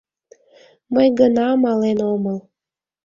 [0.93, 2.37] Мый гына мален омыл.